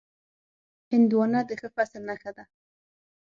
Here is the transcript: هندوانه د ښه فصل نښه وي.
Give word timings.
هندوانه 0.93 1.39
د 1.45 1.51
ښه 1.59 1.67
فصل 1.75 2.01
نښه 2.09 2.29
وي. 2.35 2.43